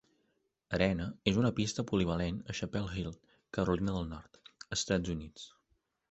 Arena 0.75 1.03
és 1.31 1.35
un 1.41 1.49
pista 1.59 1.83
polivalent 1.91 2.39
a 2.53 2.55
Chapel 2.59 2.89
Hill, 2.93 3.09
Carolina 3.57 3.93
del 3.97 4.09
Nord, 4.15 4.39
Estats 4.79 5.13
Units. 5.17 5.45